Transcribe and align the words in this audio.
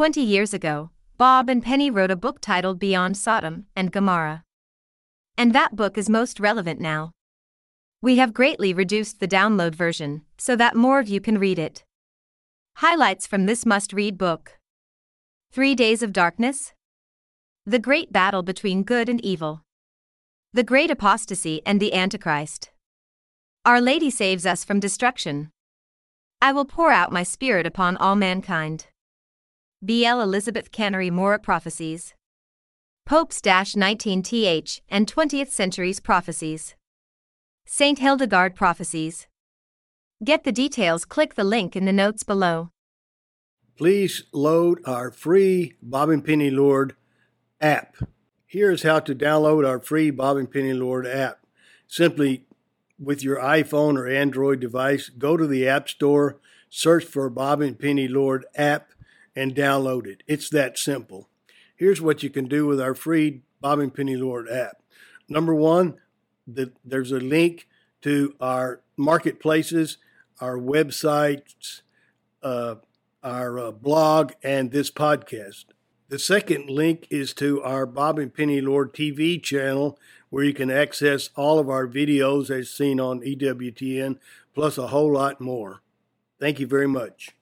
20 0.00 0.22
years 0.22 0.54
ago, 0.54 0.88
Bob 1.18 1.50
and 1.50 1.62
Penny 1.62 1.90
wrote 1.90 2.10
a 2.10 2.16
book 2.16 2.40
titled 2.40 2.78
Beyond 2.78 3.18
Sodom 3.18 3.66
and 3.76 3.92
Gomorrah. 3.92 4.44
And 5.36 5.52
that 5.52 5.76
book 5.76 5.98
is 5.98 6.08
most 6.08 6.40
relevant 6.40 6.80
now. 6.80 7.10
We 8.00 8.16
have 8.16 8.32
greatly 8.32 8.72
reduced 8.72 9.20
the 9.20 9.28
download 9.28 9.74
version 9.74 10.22
so 10.38 10.56
that 10.56 10.74
more 10.74 11.00
of 11.00 11.08
you 11.10 11.20
can 11.20 11.36
read 11.36 11.58
it. 11.58 11.84
Highlights 12.76 13.26
from 13.26 13.44
this 13.44 13.66
must 13.66 13.92
read 13.92 14.16
book 14.16 14.58
Three 15.52 15.74
Days 15.74 16.02
of 16.02 16.14
Darkness, 16.14 16.72
The 17.66 17.78
Great 17.78 18.10
Battle 18.10 18.42
Between 18.42 18.84
Good 18.84 19.10
and 19.10 19.22
Evil, 19.22 19.64
The 20.54 20.64
Great 20.64 20.90
Apostasy 20.90 21.60
and 21.66 21.78
the 21.78 21.92
Antichrist. 21.92 22.70
Our 23.66 23.82
Lady 23.82 24.08
saves 24.08 24.46
us 24.46 24.64
from 24.64 24.80
destruction. 24.80 25.50
I 26.40 26.54
will 26.54 26.64
pour 26.64 26.90
out 26.90 27.12
my 27.12 27.22
spirit 27.22 27.66
upon 27.66 27.98
all 27.98 28.16
mankind. 28.16 28.86
B.L. 29.82 30.20
Elizabeth 30.20 30.70
Canori 30.70 31.10
Mora 31.10 31.38
Prophecies. 31.38 32.12
Pope's 33.06 33.40
19th 33.40 34.82
and 34.90 35.10
20th 35.10 35.48
Centuries 35.48 36.00
Prophecies. 36.00 36.74
St. 37.64 37.98
Hildegard 37.98 38.54
Prophecies. 38.54 39.26
Get 40.22 40.44
the 40.44 40.52
details, 40.52 41.06
click 41.06 41.34
the 41.34 41.44
link 41.44 41.76
in 41.76 41.86
the 41.86 41.94
notes 41.94 42.24
below. 42.24 42.68
Please 43.78 44.24
load 44.34 44.82
our 44.84 45.10
free 45.10 45.72
Bob 45.80 46.10
and 46.10 46.22
Penny 46.22 46.50
Lord 46.50 46.94
app. 47.58 47.96
Here 48.46 48.70
is 48.70 48.82
how 48.82 49.00
to 49.00 49.14
download 49.14 49.66
our 49.66 49.80
free 49.80 50.10
Bob 50.10 50.36
and 50.36 50.52
Penny 50.52 50.74
Lord 50.74 51.06
app. 51.06 51.46
Simply 51.88 52.44
with 52.98 53.24
your 53.24 53.38
iPhone 53.38 53.96
or 53.96 54.06
Android 54.06 54.60
device, 54.60 55.08
go 55.08 55.38
to 55.38 55.46
the 55.46 55.66
App 55.66 55.88
Store, 55.88 56.38
search 56.68 57.06
for 57.06 57.30
Bob 57.30 57.62
and 57.62 57.78
Penny 57.78 58.08
Lord 58.08 58.44
app, 58.54 58.90
and 59.40 59.54
download 59.54 60.06
it. 60.06 60.22
It's 60.26 60.50
that 60.50 60.78
simple. 60.78 61.26
Here's 61.74 62.02
what 62.02 62.22
you 62.22 62.28
can 62.28 62.46
do 62.46 62.66
with 62.66 62.78
our 62.78 62.94
free 62.94 63.40
Bob 63.62 63.78
and 63.78 63.92
Penny 63.92 64.14
Lord 64.14 64.50
app. 64.50 64.82
Number 65.30 65.54
one, 65.54 65.94
the, 66.46 66.72
there's 66.84 67.10
a 67.10 67.20
link 67.20 67.66
to 68.02 68.34
our 68.38 68.82
marketplaces, 68.98 69.96
our 70.42 70.58
websites, 70.58 71.80
uh, 72.42 72.74
our 73.22 73.58
uh, 73.58 73.70
blog, 73.70 74.32
and 74.42 74.72
this 74.72 74.90
podcast. 74.90 75.64
The 76.10 76.18
second 76.18 76.68
link 76.68 77.06
is 77.08 77.32
to 77.34 77.62
our 77.62 77.86
Bob 77.86 78.18
and 78.18 78.34
Penny 78.34 78.60
Lord 78.60 78.92
TV 78.92 79.42
channel, 79.42 79.98
where 80.28 80.44
you 80.44 80.52
can 80.52 80.70
access 80.70 81.30
all 81.34 81.58
of 81.58 81.70
our 81.70 81.86
videos 81.86 82.50
as 82.50 82.68
seen 82.68 83.00
on 83.00 83.20
EWTN, 83.20 84.18
plus 84.54 84.76
a 84.76 84.88
whole 84.88 85.14
lot 85.14 85.40
more. 85.40 85.80
Thank 86.38 86.60
you 86.60 86.66
very 86.66 86.88
much. 86.88 87.34